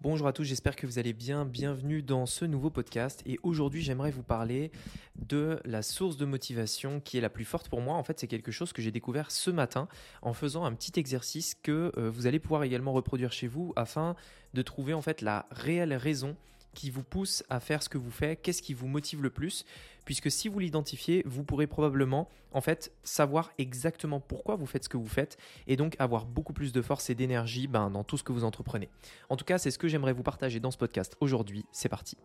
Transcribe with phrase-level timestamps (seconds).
[0.00, 1.44] Bonjour à tous, j'espère que vous allez bien.
[1.44, 3.20] Bienvenue dans ce nouveau podcast.
[3.26, 4.70] Et aujourd'hui, j'aimerais vous parler
[5.16, 7.96] de la source de motivation qui est la plus forte pour moi.
[7.96, 9.88] En fait, c'est quelque chose que j'ai découvert ce matin
[10.22, 14.14] en faisant un petit exercice que euh, vous allez pouvoir également reproduire chez vous afin
[14.54, 16.36] de trouver en fait la réelle raison
[16.78, 19.64] qui vous pousse à faire ce que vous faites, qu'est-ce qui vous motive le plus,
[20.04, 24.88] puisque si vous l'identifiez, vous pourrez probablement en fait savoir exactement pourquoi vous faites ce
[24.88, 28.16] que vous faites et donc avoir beaucoup plus de force et d'énergie ben, dans tout
[28.16, 28.88] ce que vous entreprenez.
[29.28, 31.64] En tout cas, c'est ce que j'aimerais vous partager dans ce podcast aujourd'hui.
[31.72, 32.16] C'est parti.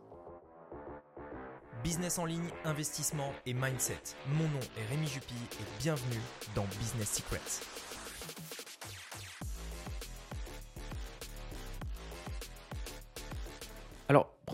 [1.83, 4.03] Business en ligne, investissement et mindset.
[4.27, 6.21] Mon nom est Rémi Jupy et bienvenue
[6.53, 8.62] dans Business Secrets.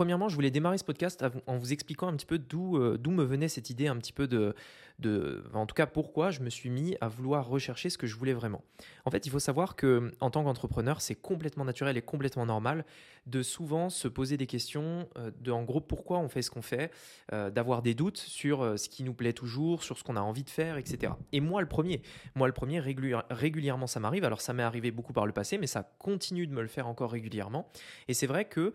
[0.00, 3.10] Premièrement, je voulais démarrer ce podcast en vous expliquant un petit peu d'où euh, d'où
[3.10, 4.54] me venait cette idée un petit peu de,
[5.00, 8.16] de, en tout cas pourquoi je me suis mis à vouloir rechercher ce que je
[8.16, 8.62] voulais vraiment.
[9.04, 12.84] En fait, il faut savoir que en tant qu'entrepreneur, c'est complètement naturel et complètement normal
[13.26, 16.62] de souvent se poser des questions euh, de en gros pourquoi on fait ce qu'on
[16.62, 16.90] fait,
[17.32, 20.20] euh, d'avoir des doutes sur euh, ce qui nous plaît toujours, sur ce qu'on a
[20.20, 21.12] envie de faire, etc.
[21.32, 22.02] Et moi le premier,
[22.34, 24.24] moi le premier régulièrement ça m'arrive.
[24.24, 26.86] Alors ça m'est arrivé beaucoup par le passé, mais ça continue de me le faire
[26.86, 27.68] encore régulièrement.
[28.08, 28.72] Et c'est vrai que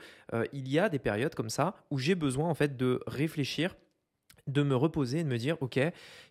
[0.53, 3.75] il y a des périodes comme ça où j'ai besoin en fait de réfléchir
[4.47, 5.79] de me reposer et de me dire, OK,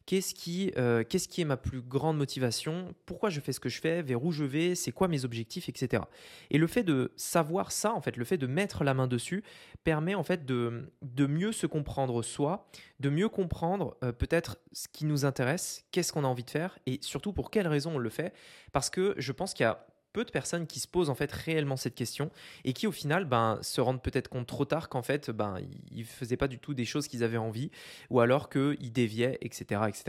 [0.06, 2.94] qu'est-ce qui, euh, qu'est-ce qui est ma plus grande motivation?
[3.06, 4.02] Pourquoi je fais ce que je fais?
[4.02, 4.74] Vers où je vais?
[4.74, 5.68] C'est quoi mes objectifs?
[5.68, 6.02] Etc.
[6.50, 9.42] Et le fait de savoir ça, en fait, le fait de mettre la main dessus,
[9.82, 12.66] permet en fait de, de mieux se comprendre soi,
[13.00, 16.78] de mieux comprendre euh, peut-être ce qui nous intéresse, qu'est-ce qu'on a envie de faire
[16.86, 18.32] et surtout pour quelles raisons on le fait.
[18.72, 21.30] Parce que je pense qu'il y a peu de personnes qui se posent en fait
[21.30, 22.30] réellement cette question
[22.64, 25.58] et qui au final ben, se rendent peut-être compte trop tard qu'en fait ben,
[25.90, 27.70] ils faisaient pas du tout des choses qu'ils avaient envie
[28.08, 30.04] ou alors qu'ils déviaient, etc., etc.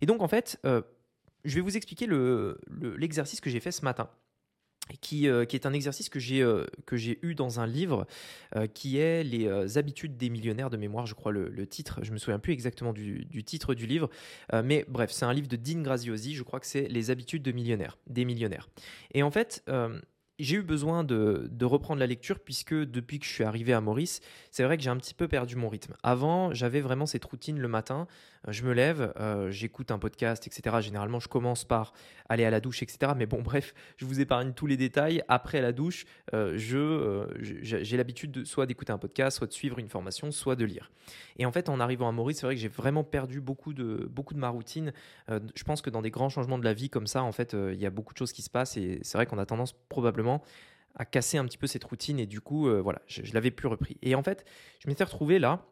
[0.00, 0.80] Et donc en fait, euh,
[1.44, 4.08] je vais vous expliquer l'exercice le, que j'ai fait ce matin.
[5.00, 6.66] Qui, euh, qui, est un exercice que j'ai euh,
[7.22, 8.06] eu dans un livre
[8.56, 12.00] euh, qui est les habitudes des millionnaires de mémoire je crois le, titre.
[12.02, 14.10] Je me souviens plus exactement du, du titre du livre.
[14.64, 16.34] Mais bref c'est un livre de Dean Graziosi.
[16.34, 18.68] Je crois que c'est les habitudes de millionnaires des millionnaires.
[19.14, 19.64] Et en fait
[20.42, 24.20] j'ai eu besoin de, reprendre la lecture puisque depuis que je suis arrivé à Maurice,
[24.50, 25.94] c'est vrai que j'ai un petit peu perdu mon rythme.
[26.02, 28.08] Avant, j'avais vraiment cette routine le matin.
[28.48, 30.78] Euh, je me lève, euh, j'écoute un podcast, etc.
[30.80, 31.92] Généralement, je commence par
[32.28, 33.12] aller à la douche, etc.
[33.16, 35.22] Mais bon, bref, je vous épargne tous les détails.
[35.28, 37.26] Après la douche, euh, je,
[37.62, 40.90] j'ai l'habitude soit d'écouter un podcast, soit de suivre une formation, soit de lire.
[41.38, 44.08] Et en fait, en arrivant à Maurice, c'est vrai que j'ai vraiment perdu beaucoup de,
[44.10, 44.92] beaucoup de ma routine.
[45.28, 47.80] je pense que dans des grands changements de la vie comme ça, en fait, il
[47.80, 50.31] y a beaucoup de choses qui se passent et c'est vrai qu'on a tendance probablement
[50.94, 53.68] à casser un petit peu cette routine et du coup, euh, voilà, je, l'avais plus
[53.68, 53.96] repris.
[54.02, 54.44] Et en fait,
[54.80, 55.64] je m'étais retrouvé là.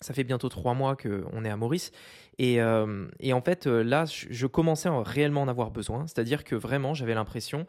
[0.00, 1.92] Ça fait bientôt trois mois qu'on est à Maurice.
[2.38, 6.06] Et, euh, en fait, euh, là, je, commençais à réellement en avoir besoin.
[6.06, 7.66] C'est-à-dire que vraiment, j'avais l'impression,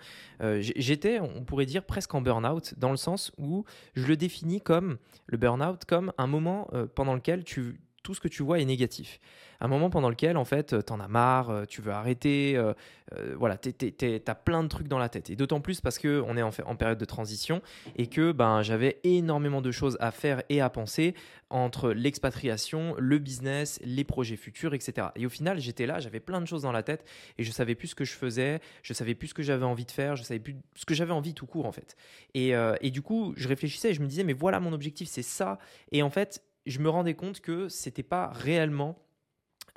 [0.59, 3.63] j'étais, on pourrait dire, presque en burn-out, dans le sens où
[3.94, 4.97] je le définis comme,
[5.28, 9.20] le burn-out, comme un moment pendant lequel tu, tout ce que tu vois est négatif.
[9.60, 12.74] Un moment pendant lequel, en fait, t'en as marre, euh, tu veux arrêter, euh,
[13.14, 15.32] euh, voilà, t'as plein de trucs dans la tête.
[15.32, 17.64] Et d'autant plus parce qu'on est en, en, période de transition
[17.96, 21.16] et que ben, j'avais énormément de choses à faire et à penser
[21.50, 25.08] entre l'expatriation, le business, les projets futurs, etc.
[25.16, 27.06] Et au final, j'étais là, j'avais plein de choses dans la tête
[27.40, 29.86] et je savais plus ce que je faisais, je savais plus ce que j'avais envie
[29.86, 31.96] de faire, je savais plus ce que j'avais envie tout court, en fait.
[32.36, 35.22] Et, et du coup, je réfléchissais et je me disais, mais voilà mon objectif, c'est
[35.24, 35.60] ça.
[35.92, 38.98] Et en fait, je me rendais compte que c'était pas réellement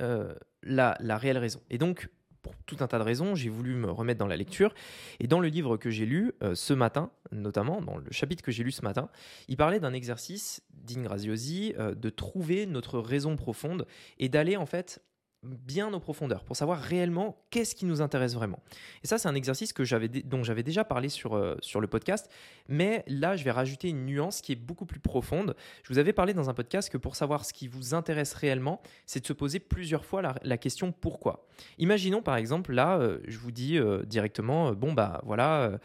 [0.00, 1.60] euh, la, réelle raison.
[1.70, 2.08] Et donc,
[2.42, 4.74] pour tout un tas de raisons, j'ai voulu me remettre dans la lecture.
[5.20, 8.52] Et dans le livre que j'ai lu euh, ce matin, notamment dans le chapitre que
[8.52, 9.08] j'ai lu ce matin,
[9.48, 13.86] il parlait d'un exercice d'Ingraziosi euh, de trouver notre raison profonde
[14.18, 15.02] et d'aller en fait
[15.42, 18.58] bien aux profondeurs pour savoir réellement qu'est-ce qui nous intéresse vraiment.
[19.04, 19.82] Et ça, c'est un exercice que
[20.22, 22.28] dont j'avais déjà parlé sur, euh, sur le podcast,
[22.68, 25.54] mais là, je vais rajouter une nuance qui est beaucoup plus profonde.
[25.84, 28.80] Je vous avais parlé dans un podcast que pour savoir ce qui vous intéresse réellement,
[29.06, 31.46] c'est de se poser plusieurs fois la, question pourquoi.
[31.78, 35.78] Imaginons par exemple, là, euh, je vous dis euh, directement, bon, bah voilà,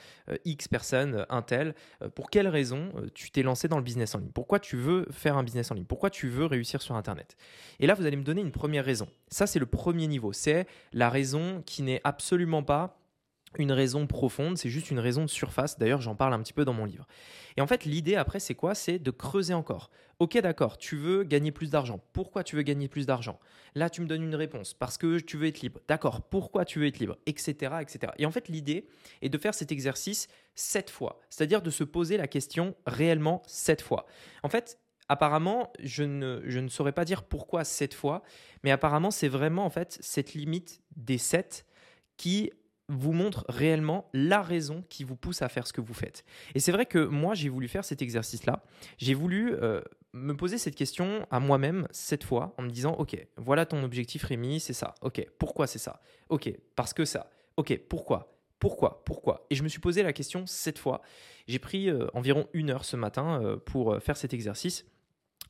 [0.46, 1.76] X personne, un tel,
[2.16, 4.32] pour quelle raison tu t'es lancé dans le business en ligne?
[4.34, 5.86] Pourquoi tu veux faire un business en ligne?
[5.86, 7.38] Pourquoi tu veux réussir sur Internet?
[7.80, 9.08] Et là, vous allez me donner une première raison.
[9.48, 10.34] C'est le premier niveau.
[10.34, 12.98] C'est la raison qui n'est absolument pas
[13.60, 15.78] une raison profonde, c'est juste une raison de surface.
[15.78, 17.08] D'ailleurs, j'en parle un petit peu dans mon livre.
[17.56, 18.74] Et en fait, l'idée après, c'est quoi?
[18.74, 19.92] C'est de creuser encore.
[20.20, 22.00] Ok, d'accord, tu veux gagner plus d'argent.
[22.14, 23.40] Pourquoi tu veux gagner plus d'argent?
[23.76, 24.74] Là, tu me donnes une réponse.
[24.74, 25.80] Parce que tu veux être libre.
[25.88, 27.18] D'accord, pourquoi tu veux être libre?
[27.26, 27.52] Etc.
[27.82, 28.14] etc.
[28.18, 28.88] Et en fait, l'idée
[29.22, 31.20] est de faire cet exercice sept fois.
[31.30, 34.06] C'est-à-dire de se poser la question réellement sept fois.
[34.42, 38.24] En fait, apparemment, je ne, je ne saurais pas dire pourquoi cette fois,
[38.64, 41.66] mais apparemment, c'est vraiment en fait cette limite des 7
[42.18, 42.52] qui
[42.90, 46.26] vous montre réellement la raison qui vous pousse à faire ce que vous faites.
[46.54, 48.64] Et c'est vrai que moi, j'ai voulu faire cet exercice-là.
[48.98, 49.82] J'ai voulu euh,
[50.14, 54.24] me poser cette question à moi-même cette fois en me disant, OK, voilà ton objectif
[54.24, 54.96] Rémi, c'est ça.
[55.02, 56.02] OK, pourquoi c'est ça?
[56.30, 57.30] OK, parce que ça.
[57.58, 58.38] OK, pourquoi?
[58.60, 59.04] Pourquoi?
[59.06, 59.46] Pourquoi?
[59.50, 61.02] Et je me suis posé la question cette fois.
[61.48, 64.86] J'ai pris euh, environ une heure ce matin euh, pour faire cet exercice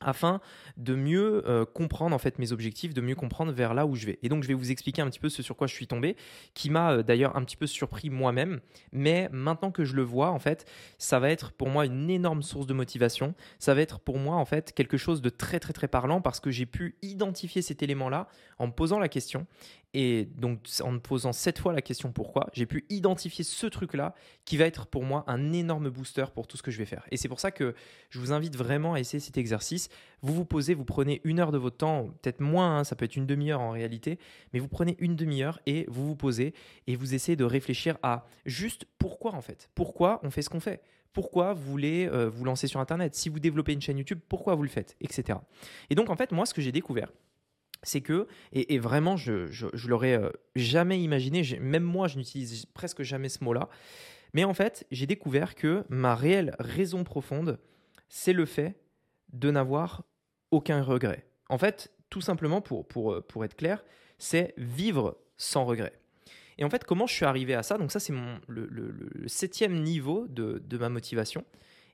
[0.04, 0.42] afin
[0.78, 4.06] de mieux euh, comprendre en fait mes objectifs, de mieux comprendre vers là où je
[4.06, 4.20] vais.
[4.24, 6.16] Et donc je vais vous expliquer un petit peu ce sur quoi je suis tombé,
[6.54, 8.62] qui m'a euh, d'ailleurs un petit peu surpris moi-même,
[8.92, 10.66] mais maintenant que je le vois en fait,
[10.98, 14.36] ça va être pour moi une énorme source de motivation, ça va être pour moi
[14.36, 17.84] en fait quelque chose de très très très parlant parce que j'ai pu identifier cet
[17.84, 18.28] élément-là
[18.60, 19.48] en me posant la question
[19.94, 24.16] et donc, en me posant cette fois la question pourquoi, j'ai pu identifier ce truc-là
[24.44, 27.06] qui va être pour moi un énorme booster pour tout ce que je vais faire.
[27.12, 27.76] Et c'est pour ça que
[28.10, 29.90] je vous invite vraiment à essayer cet exercice.
[30.22, 33.06] Vous vous posez, vous prenez une heure de votre temps, peut-être moins, hein, ça peut
[33.06, 34.18] être une demi-heure en réalité,
[34.52, 36.54] mais vous prenez une demi-heure et vous vous posez
[36.88, 39.70] et vous essayez de réfléchir à juste pourquoi en fait.
[39.76, 40.82] Pourquoi on fait ce qu'on fait?
[41.14, 43.14] Pourquoi vous voulez euh, vous lancer sur Internet?
[43.14, 44.96] Si vous développez une chaîne YouTube, pourquoi vous le faites?
[45.00, 45.38] Etc.
[45.92, 47.12] Et donc, en fait, moi, ce que j'ai découvert,
[47.84, 53.04] c'est que, et, vraiment, je, je, l'aurais euh, jamais imaginé, même moi, je n'utilise presque
[53.04, 53.70] jamais ce mot-là,
[54.34, 57.60] mais en fait, j'ai découvert que ma réelle raison profonde,
[58.10, 58.76] c'est le fait
[59.32, 60.04] de n'avoir
[60.52, 61.28] aucun regret.
[61.50, 63.84] En fait, tout simplement, pour, pour, euh, pour être clair,
[64.18, 65.94] c'est vivre sans regret.
[66.58, 67.78] Et en fait, comment je suis arrivé à ça?
[67.78, 68.14] Donc ça, c'est
[68.48, 71.44] le, le, septième niveau de, de ma motivation.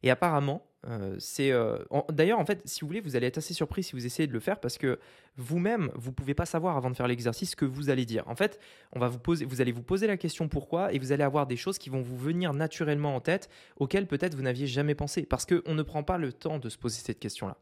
[0.04, 1.52] Et apparemment, euh, c'est.
[1.52, 1.78] Euh,
[2.10, 4.34] d'ailleurs, en fait, si vous voulez, vous allez être assez surpris si vous essayez de
[4.34, 5.00] le faire parce que
[5.36, 8.24] vous-même, vous pouvez pas savoir avant de faire l'exercice ce que vous allez dire.
[8.28, 8.60] En fait,
[8.94, 11.48] on va vous poser, vous allez vous poser la question pourquoi et vous allez avoir
[11.48, 15.24] des choses qui vont vous venir naturellement en tête auxquelles peut-être vous n'aviez jamais pensé
[15.24, 17.58] parce qu'on ne prend pas le temps de se poser cette question-là.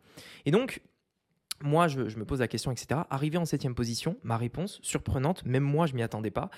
[0.45, 0.81] Et donc,
[1.63, 3.01] moi, je, je, me pose la question, etc.
[3.09, 6.51] Arrivé en septième position, ma réponse, surprenante, même moi, je m'y attendais pas.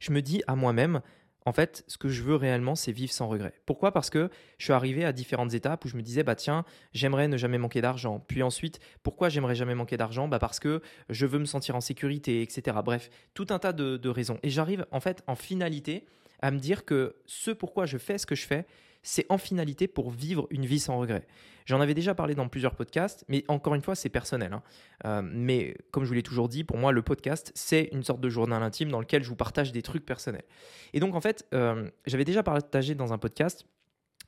[0.00, 1.02] Je me dis à moi-même,
[1.46, 3.54] en fait, ce que je veux réellement, c'est vivre sans regret.
[3.66, 3.92] Pourquoi?
[3.92, 4.28] Parce que
[4.58, 7.56] je suis arrivé à différentes étapes où je me disais, bah tiens, j'aimerais ne jamais
[7.56, 8.22] manquer d'argent.
[8.26, 10.26] Puis ensuite, pourquoi j'aimerais jamais manquer d'argent?
[10.26, 12.76] Bah Parce que je veux me sentir en sécurité, etc.
[12.84, 14.38] Bref, tout un tas de, de raisons.
[14.42, 16.04] Et j'arrive en fait en finalité
[16.40, 18.66] à me dire que ce pourquoi je fais ce que je fais,
[19.06, 21.26] c'est en finalité pour vivre une vie sans regret.
[21.64, 24.52] J'en avais déjà parlé dans plusieurs podcasts, mais encore une fois, c'est personnel.
[24.52, 24.62] Hein.
[25.04, 28.20] Euh, mais comme je vous l'ai toujours dit, pour moi, le podcast, c'est une sorte
[28.20, 30.44] de journal intime dans lequel je vous partage des trucs personnels.
[30.92, 33.64] Et donc, en fait, euh, j'avais déjà partagé dans un podcast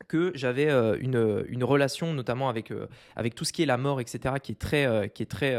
[0.07, 2.73] que j'avais euh, une, relation notamment avec,
[3.35, 5.57] tout ce qui est la mort, etc., qui est très, qui est très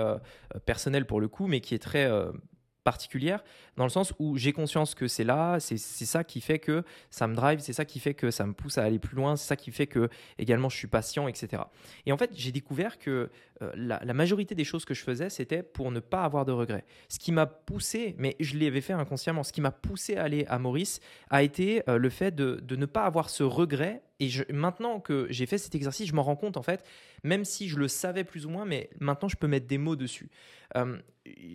[0.66, 2.10] personnel pour le coup, mais qui est très
[2.89, 3.44] particulière,
[3.77, 7.27] dans le sens où j'ai conscience que c'est là, c'est ça qui fait que ça
[7.27, 9.47] me drive, c'est ça qui fait que ça me pousse à aller plus loin, c'est
[9.47, 10.09] ça qui fait que
[10.39, 11.62] également je suis patient, etc.
[12.07, 13.30] Et en fait, j'ai découvert que
[13.62, 16.83] euh, la, majorité des choses que je faisais, c'était pour ne pas avoir de regrets.
[17.09, 20.45] Ce qui m'a poussé, mais je l'avais fait inconsciemment, ce qui m'a poussé à aller
[20.47, 21.00] à Maurice
[21.30, 24.01] a été euh, le fait de, de, ne pas avoir ce regret.
[24.19, 26.83] Et maintenant que j'ai fait cet exercice, je m'en rends compte en fait,
[27.24, 29.95] même si je le savais plus ou moins, mais maintenant je peux mettre des mots
[29.95, 30.30] dessus.
[30.75, 30.98] Euh,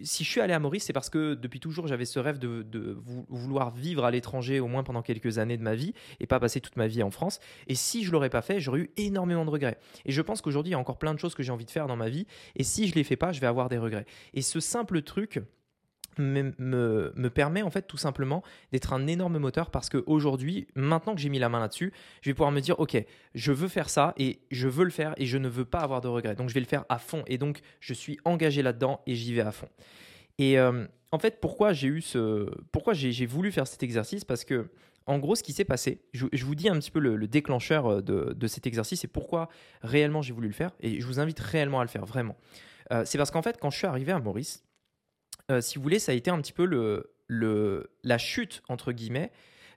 [0.03, 2.97] si je suis allé à Maurice, c'est parce que depuis toujours j'avais ce rêve de,
[3.29, 6.61] vouloir vivre à l'étranger au moins pendant quelques années de ma vie et pas passer
[6.61, 7.41] toute ma vie en France.
[7.67, 9.79] Et si je l'aurais pas fait, j'aurais eu énormément de regrets.
[10.05, 11.71] Et je pense qu'aujourd'hui il y a encore plein de choses que j'ai envie de
[11.71, 12.27] faire dans ma vie.
[12.57, 14.07] Et si je les fais pas, je vais avoir des regrets.
[14.33, 15.41] Et ce simple truc,
[16.19, 21.21] me, me, permet en fait tout simplement d'être un énorme moteur parce qu'aujourd'hui, maintenant que
[21.21, 22.97] j'ai mis la main là-dessus, je vais pouvoir me dire ok,
[23.35, 26.01] je veux faire ça et je veux le faire et je ne veux pas avoir
[26.01, 26.35] de regrets.
[26.35, 29.35] Donc je vais le faire à fond et donc je suis engagé là-dedans et j'y
[29.35, 29.69] vais à fond.
[30.39, 34.25] Et euh, en fait, pourquoi j'ai eu ce, pourquoi j'ai voulu faire cet exercice?
[34.25, 34.69] Parce que
[35.07, 38.03] en gros, ce qui s'est passé, je, vous dis un petit peu le, déclencheur euh,
[38.03, 39.49] de, cet exercice et pourquoi
[39.83, 40.71] réellement j'ai voulu le faire.
[40.81, 42.37] Et je vous invite réellement à le faire, vraiment.
[42.93, 44.65] Euh, c'est parce qu'en fait, quand je suis arrivé à Maurice,
[45.51, 49.31] euh, si vous voulez, ça a été un petit peu le, la chute, entre guillemets,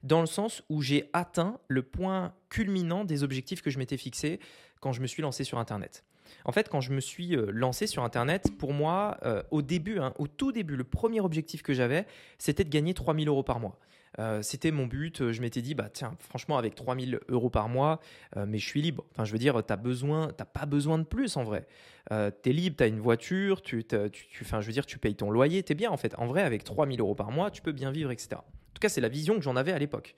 [0.03, 4.39] dans le sens où j'ai atteint le point culminant des objectifs que je m'étais fixés
[4.79, 6.03] quand je me suis lancé sur Internet.
[6.45, 9.99] En fait, quand je me suis euh, lancé sur Internet, pour moi, euh, au début,
[9.99, 12.05] hein, au tout début, le premier objectif que j'avais,
[12.37, 13.79] c'était de gagner 3000 euros par mois.
[14.19, 15.31] Euh, c'était mon but.
[15.31, 17.99] Je m'étais dit, bah tiens, franchement, avec 3000 euros par mois,
[18.35, 19.05] mais je suis libre.
[19.11, 21.67] Enfin, je veux dire, tu besoin, pas besoin de plus en vrai.
[22.09, 23.97] tu es libre, tu as une voiture, tu, tu,
[24.41, 26.13] enfin, je veux dire, tu payes ton loyer, tu es bien en fait.
[26.17, 28.29] En vrai, avec 3000 euros par mois, tu peux bien vivre, etc.
[28.35, 30.15] En tout cas, c'est la vision que j'en avais à l'époque.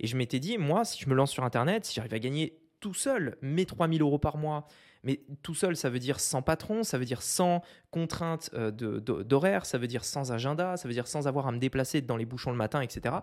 [0.00, 2.58] Et je m'étais dit, moi, si je me lance sur Internet, si j'arrive à gagner
[2.80, 4.66] tout seul mes 3000 euros par mois,
[5.02, 9.64] mais tout seul, ça veut dire sans patron, ça veut dire sans contrainte euh, d'horaire,
[9.64, 12.26] ça veut dire sans agenda, ça veut dire sans avoir à me déplacer dans les
[12.26, 13.16] bouchons le matin, etc.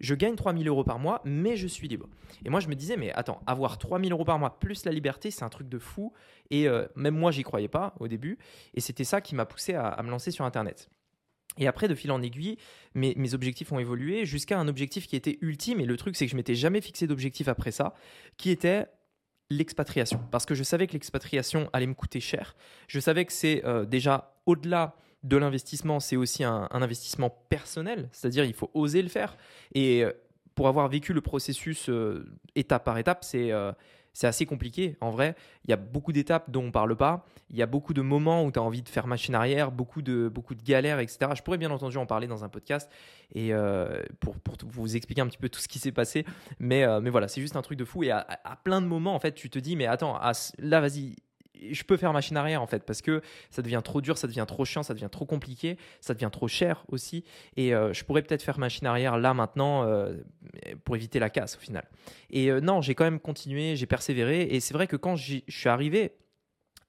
[0.00, 2.08] Je gagne 3000 euros par mois, mais je suis libre.
[2.44, 5.30] Et moi, je me disais, mais attends, avoir 3000 euros par mois plus la liberté,
[5.30, 6.12] c'est un truc de fou.
[6.50, 8.38] Et euh, même moi, j'y croyais pas au début.
[8.74, 10.88] Et c'était ça qui m'a poussé à, me lancer sur Internet.
[11.58, 12.56] Et après, de fil en aiguille,
[12.94, 15.80] mes, mes objectifs ont évolué jusqu'à un objectif qui était ultime.
[15.80, 17.94] Et le truc, c'est que je m'étais jamais fixé d'objectif après ça,
[18.36, 18.86] qui était
[19.50, 20.20] l'expatriation.
[20.30, 22.54] Parce que je savais que l'expatriation allait me coûter cher.
[22.86, 28.08] Je savais que c'est euh, déjà au-delà de l'investissement, c'est aussi un, investissement personnel.
[28.12, 29.36] C'est-à-dire, il faut oser le faire.
[29.74, 30.12] Et euh,
[30.54, 32.24] pour avoir vécu le processus euh,
[32.54, 33.52] étape par étape, c'est
[34.12, 34.96] c'est assez compliqué.
[35.00, 35.34] En vrai,
[35.64, 37.24] il y a beaucoup d'étapes dont on ne parle pas.
[37.50, 40.02] Il y a beaucoup de moments où tu as envie de faire machine arrière, beaucoup
[40.02, 40.32] de,
[40.64, 41.30] galères, etc.
[41.34, 42.90] Je pourrais bien entendu en parler dans un podcast
[43.34, 46.24] et euh, pour, pour, vous expliquer un petit peu tout ce qui s'est passé.
[46.58, 48.02] Mais, euh, mais voilà, c'est juste un truc de fou.
[48.02, 48.26] Et à,
[48.64, 50.18] plein de moments, en fait, tu te dis, mais attends,
[50.58, 51.16] là, vas-y,
[51.70, 54.44] je peux faire machine arrière en fait parce que ça devient trop dur, ça devient
[54.46, 57.24] trop chiant, ça devient trop compliqué, ça devient trop cher aussi.
[57.56, 60.14] Et euh, je pourrais peut-être faire machine arrière là maintenant euh,
[60.84, 61.84] pour éviter la casse au final.
[62.30, 64.42] Et euh, non, j'ai quand même continué, j'ai persévéré.
[64.42, 66.12] Et c'est vrai que quand je suis arrivé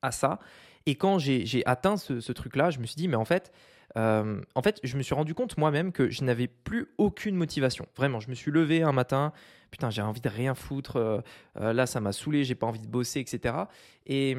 [0.02, 0.40] à ça
[0.86, 3.52] et quand j'ai atteint ce, ce truc-là, je me suis dit, mais en fait,
[3.98, 7.88] euh, en fait, je me suis rendu compte moi-même que je n'avais plus aucune motivation.
[7.96, 9.34] Vraiment, je me suis levé un matin,
[9.72, 11.22] putain, j'ai envie de rien foutre, euh,
[11.60, 13.56] euh, là, ça m'a saoulé, j'ai pas envie de bosser, etc.
[14.06, 14.36] Et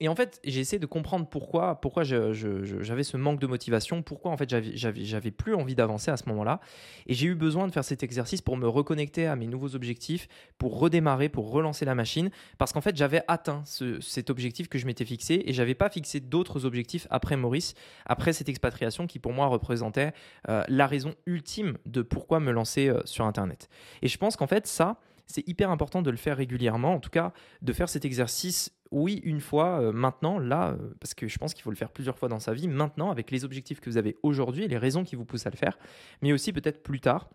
[0.00, 4.32] et en fait, j'ai essayé de comprendre pourquoi, pourquoi j'avais ce manque de motivation, pourquoi
[4.32, 6.60] en fait j'avais plus envie d'avancer à ce moment-là.
[7.06, 10.26] Et j'ai eu besoin de faire cet exercice pour me reconnecter à mes nouveaux objectifs,
[10.58, 13.62] pour redémarrer, pour relancer la machine, parce qu'en fait j'avais atteint
[14.00, 18.32] cet objectif que je m'étais fixé et j'avais pas fixé d'autres objectifs après Maurice, après
[18.32, 20.14] cette expatriation qui pour moi représentait
[20.48, 23.68] euh, la raison ultime de pourquoi me lancer euh, sur Internet.
[24.02, 27.10] Et je pense qu'en fait ça, c'est hyper important de le faire régulièrement, en tout
[27.10, 27.32] cas
[27.62, 31.54] de faire cet exercice oui, une fois, euh, maintenant, là, euh, parce que je pense
[31.54, 33.96] qu'il faut le faire plusieurs fois dans sa vie, maintenant, avec les objectifs que vous
[33.96, 35.78] avez aujourd'hui et les raisons qui vous poussent à le faire,
[36.20, 37.28] mais aussi peut-être plus tard,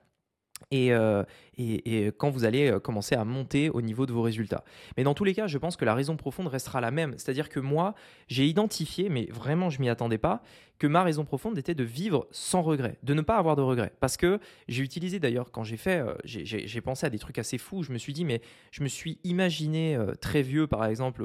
[0.74, 1.24] euh,
[1.58, 4.64] et, quand vous allez euh, commencer à monter au niveau de vos résultats.
[4.96, 7.14] Mais dans tous les cas, je pense que la raison profonde restera la même.
[7.18, 7.96] C'est-à-dire que moi,
[8.28, 10.42] j'ai identifié, mais vraiment je m'y attendais pas,
[10.78, 13.94] que ma raison profonde était de vivre sans regret, de ne pas avoir de regrets.
[14.00, 17.58] Parce que j'ai utilisé d'ailleurs, quand j'ai fait, euh, j'ai pensé à des trucs assez
[17.58, 21.24] fous, je me suis dit, mais je me suis imaginé très vieux, par exemple,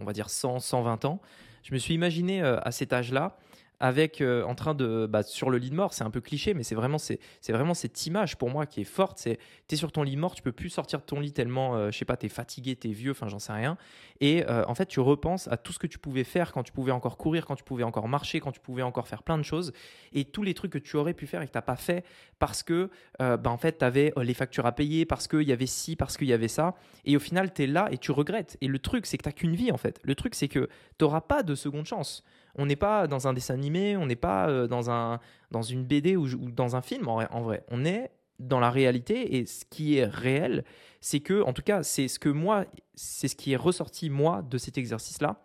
[0.00, 1.20] on va dire 100, 120 ans,
[1.62, 3.36] je me suis imaginé à cet âge-là
[3.80, 6.54] avec euh, en train de bah, sur le lit de mort c'est un peu cliché
[6.54, 7.18] mais c'est vraiment c'est
[7.48, 10.34] vraiment cette image pour moi qui est forte c'est tu es sur ton lit mort
[10.34, 12.76] tu peux plus sortir de ton lit tellement euh, je sais pas tu es fatigué
[12.76, 13.76] tu es vieux enfin j'en sais rien.
[14.20, 16.72] Et euh, en fait tu repenses à tout ce que tu pouvais faire quand tu
[16.72, 19.42] pouvais encore courir quand tu pouvais encore marcher quand tu pouvais encore faire plein de
[19.42, 19.72] choses.
[20.12, 22.04] Et tous les trucs que tu aurais pu faire et que tu pas fait
[22.38, 25.66] parce que bah, en fait tu avais les factures à payer parce qu'il y avait
[25.66, 26.74] ci parce qu'il y avait ça.
[27.04, 28.56] Et au final tu es là et tu regrettes.
[28.60, 30.00] Et le truc c'est que tu qu'une vie en fait.
[30.02, 30.68] Le truc c'est que
[30.98, 32.22] tu n'auras pas de seconde chance
[32.56, 35.20] on n'est pas dans un dessin animé, on n'est pas euh, dans, un,
[35.50, 37.62] dans une BD ou, dans un film en, vrai.
[37.68, 40.64] On est dans la réalité et ce qui est réel,
[41.00, 44.42] c'est que, en tout cas, c'est ce que moi, c'est ce qui est ressorti moi
[44.42, 45.42] de cet exercice-là,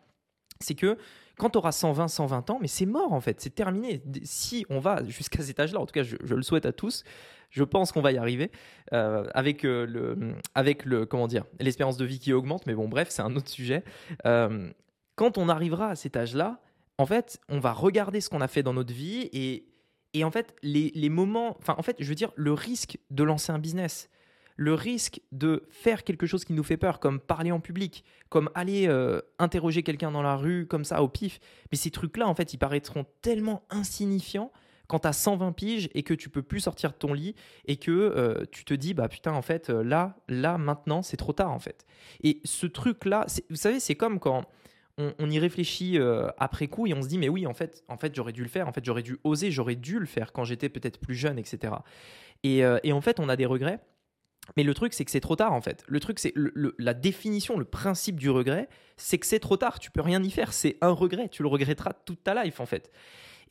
[0.59, 0.97] c'est que
[1.37, 4.03] quand tu auras 120, 120 ans, mais c'est mort en fait, c'est terminé.
[4.23, 7.03] Si on va jusqu'à cet âge-là, en tout cas, je, le souhaite à tous,
[7.49, 8.51] je pense qu'on va y arriver
[8.93, 12.65] euh, avec euh, le, avec le, comment dire, l'espérance de vie qui augmente.
[12.67, 13.83] Mais bon, bref, c'est un autre sujet.
[14.23, 16.61] quand on arrivera à cet âge-là,
[16.97, 19.71] en fait, on va regarder ce qu'on a fait dans notre vie et,
[20.13, 23.51] et en fait, les, moments, enfin, en fait, je veux dire, le risque de lancer
[23.51, 24.09] un business,
[24.57, 28.49] le risque de faire quelque chose qui nous fait peur, comme parler en public, comme
[28.53, 31.39] aller euh, interroger quelqu'un dans la rue, comme ça, au pif.
[31.71, 34.51] Mais ces trucs-là, en fait, ils paraîtront tellement insignifiants
[34.87, 37.33] quand tu as 120 piges et que tu peux plus sortir de ton lit
[37.65, 41.15] et que euh, tu te dis, bah putain, en fait, euh, là, là, maintenant, c'est
[41.15, 41.85] trop tard, en fait.
[42.21, 44.43] Et ce truc-là, vous savez, c'est comme quand
[44.97, 47.97] on, y réfléchit euh, après coup et on se dit mais oui en fait en
[47.97, 48.67] fait j'aurais dû le faire.
[48.67, 51.73] En fait j'aurais dû oser j'aurais dû le faire quand j'étais peut-être plus jeune etc
[52.45, 53.79] euh, et, en fait on a des regrets
[54.57, 56.33] mais le truc c'est que c'est trop tard en fait le truc c'est
[56.77, 58.67] la définition le principe du regret
[58.97, 61.49] c'est que c'est trop tard tu peux rien y faire c'est un regret tu le
[61.49, 62.91] regretteras toute ta life en fait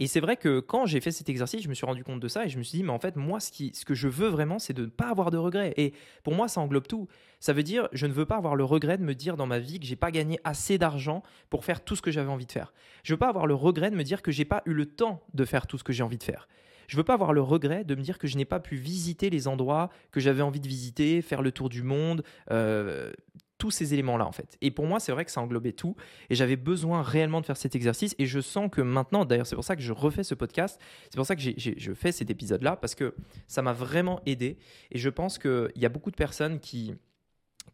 [0.01, 2.27] et c'est vrai que quand j'ai fait cet exercice, je me suis rendu compte de
[2.27, 4.09] ça et je me suis dit, mais en fait, moi, ce, qui, ce que je
[4.09, 5.75] veux vraiment, c'est de ne pas avoir de regrets.
[5.77, 5.93] Et
[6.25, 7.07] pour moi, ça englobe tout.
[7.39, 9.59] Ça veut dire, je ne veux pas avoir le regret de me dire dans ma
[9.59, 12.53] vie que j'ai pas gagné assez d'argent pour faire tout ce que j'avais envie de
[12.53, 12.73] faire.
[13.03, 15.23] Je veux pas avoir le regret de me dire que j'ai pas eu le temps
[15.35, 16.49] de faire tout ce que j'ai envie de faire.
[16.91, 19.31] Je veux pas avoir le regret de me dire que je n'ai pas pu visiter
[19.31, 23.13] les endroits que j'avais envie de visiter, faire le tour du monde, euh,
[23.59, 24.59] tous ces éléments-là en fait.
[24.61, 25.95] Et pour moi, c'est vrai que ça englobait tout.
[26.31, 28.17] Et j'avais besoin réellement de faire cet exercice.
[28.19, 30.81] Et je sens que maintenant, d'ailleurs, c'est pour ça que je refais ce podcast.
[31.05, 33.15] C'est pour ça que je fais cet épisode-là parce que
[33.47, 34.59] ça m'a vraiment aidé.
[34.91, 36.97] Et je pense qu'il y a beaucoup de personnes qui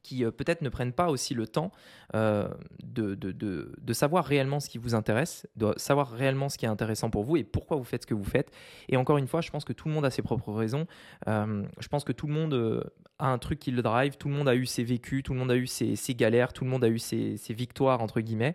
[0.03, 1.73] qui euh, peut-être ne prennent pas aussi le temps
[2.15, 2.49] euh,
[2.83, 7.25] de, savoir réellement ce qui vous intéresse, de savoir réellement ce qui est intéressant pour
[7.25, 8.51] vous et pourquoi vous faites ce que vous faites.
[8.89, 10.87] Et encore une fois, je pense que tout le monde a ses propres raisons.
[11.29, 12.85] Euh, je pense que tout le monde
[13.19, 15.39] a un truc qui le drive, tout le monde a eu ses vécus, tout le
[15.39, 18.55] monde a eu ses, galères, tout le monde a eu ses, victoires, entre guillemets.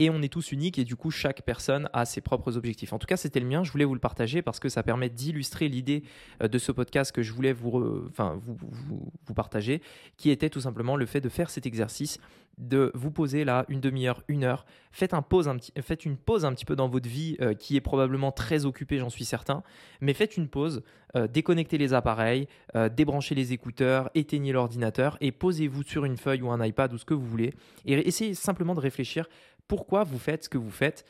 [0.00, 2.92] Et on est tous uniques et du coup, chaque personne a ses propres objectifs.
[2.92, 3.64] En tout cas, c'était le mien.
[3.64, 6.04] Je voulais vous le partager parce que ça permet d'illustrer l'idée
[6.42, 9.82] euh, de ce podcast que je voulais vous, enfin, vous, partager,
[10.16, 12.18] qui était tout simplement le fait de faire cet exercice
[12.58, 14.66] de vous poser là une demi-heure, une heure.
[14.90, 17.54] Faites, un pause un petit, faites une pause un petit peu dans votre vie euh,
[17.54, 19.62] qui est probablement très occupée, j'en suis certain.
[20.00, 20.82] Mais faites une pause,
[21.16, 26.42] euh, déconnectez les appareils, euh, débranchez les écouteurs, éteignez l'ordinateur et posez-vous sur une feuille
[26.42, 27.54] ou un iPad ou ce que vous voulez.
[27.84, 29.28] Et essayez simplement de réfléchir
[29.66, 31.04] pourquoi vous faites ce que vous faites,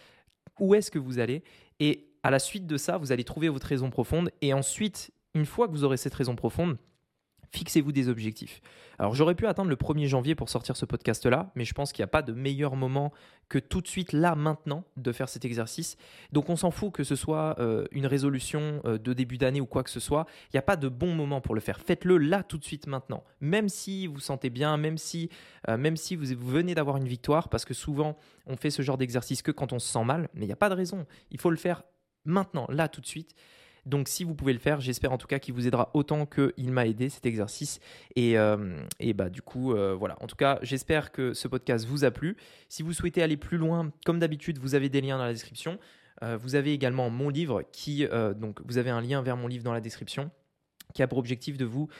[0.59, 1.43] où est-ce que vous allez.
[1.81, 4.31] Et à la suite de ça, vous allez trouver votre raison profonde.
[4.43, 6.77] Et ensuite, une fois que vous aurez cette raison profonde,
[7.53, 8.61] Fixez-vous des objectifs.
[8.99, 12.03] Alors j'aurais pu attendre le 1er janvier pour sortir ce podcast-là, mais je pense qu'il
[12.03, 13.13] n'y a pas de meilleur moment
[13.49, 15.97] que tout de suite, là, maintenant, de faire cet exercice.
[16.33, 19.67] Donc on s'en fout que ce soit euh, une résolution euh, de début d'année ou
[19.67, 20.27] quoi que ce soit.
[20.47, 21.81] Il n'y a pas de bon moment pour le faire.
[21.81, 23.25] Faites-le là, tout de suite, maintenant.
[23.41, 25.31] Même si vous sentez bien, même si,
[25.69, 28.83] euh, même si vous, vous venez d'avoir une victoire, parce que souvent, on fait ce
[28.83, 31.07] genre d'exercice que quand on se sent mal, mais il n'y a pas de raison.
[31.31, 31.83] Il faut le faire
[32.25, 33.35] maintenant, là, tout de suite.
[33.89, 36.71] Donc si vous pouvez le faire, j'espère en tout cas qu'il vous aidera autant qu'il
[36.71, 37.81] m'a aidé cet exercice.
[38.17, 38.79] Et, euh,
[39.15, 40.17] bah du coup, euh, voilà.
[40.21, 42.37] En tout cas, j'espère que ce podcast vous a plu.
[42.69, 45.79] Si vous souhaitez aller plus loin, comme d'habitude, vous avez des liens dans la description.
[46.23, 49.65] Euh, vous avez également mon livre qui, donc vous avez un lien vers mon livre
[49.65, 50.31] dans la description
[50.95, 51.91] qui a pour objectif de vous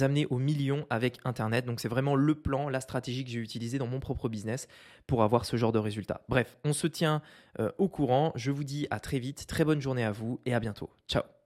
[0.00, 1.66] amener au million avec Internet.
[1.66, 4.68] Donc c'est vraiment le plan, la stratégie que j'ai utilisée dans mon propre business
[5.06, 6.22] pour avoir ce genre de résultats.
[6.30, 7.20] Bref, on se tient
[7.76, 8.32] au courant.
[8.36, 10.88] Je vous dis à très vite, très bonne journée à vous et à bientôt.
[11.08, 11.37] Ciao